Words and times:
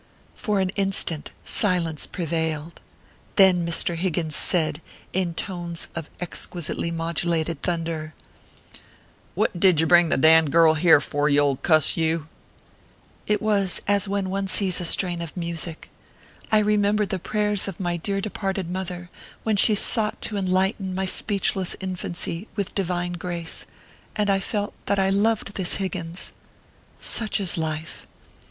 For 0.33 0.59
an 0.59 0.69
instant 0.71 1.29
silence 1.43 2.07
prevailed. 2.07 2.81
Then 3.35 3.63
Mr. 3.63 3.97
Higgins 3.97 4.35
said, 4.35 4.81
in 5.13 5.35
tones 5.35 5.89
of 5.93 6.09
exquisitely 6.19 6.89
modulated 6.89 7.61
thunder:" 7.61 8.15
What 9.35 9.59
did 9.59 9.79
you 9.79 9.85
bring 9.85 10.09
the 10.09 10.17
d 10.17 10.41
d 10.41 10.49
girl 10.49 10.73
here 10.73 11.01
for, 11.01 11.29
you 11.29 11.39
old 11.41 11.61
cuss 11.61 11.97
you?" 11.97 12.27
It 13.27 13.43
was 13.43 13.79
as 13.87 14.07
when 14.07 14.31
one 14.31 14.47
sees 14.47 14.81
a 14.81 14.85
strain 14.85 15.21
of 15.21 15.37
music. 15.37 15.91
I 16.51 16.57
re 16.57 16.77
membered 16.77 17.09
the 17.09 17.19
prayers 17.19 17.67
of 17.67 17.79
my 17.79 17.95
dear 17.97 18.21
departed 18.21 18.71
mother 18.71 19.11
when 19.43 19.55
she 19.55 19.75
sought 19.75 20.19
to 20.23 20.35
enlighten 20.35 20.95
my 20.95 21.05
speechless 21.05 21.75
infancy 21.79 22.47
with 22.55 22.73
divine 22.73 23.13
grace, 23.13 23.67
and 24.15 24.31
I 24.31 24.39
felt 24.39 24.73
that 24.87 24.97
I 24.97 25.11
loved 25.11 25.53
this 25.53 25.75
Higgins. 25.75 26.33
68 26.97 26.97
ORPHEUS 26.97 26.97
C. 26.97 26.97
KERR 26.97 26.97
PAPERS. 26.97 27.05
Such 27.05 27.39
is 27.39 27.57
life. 27.95 28.07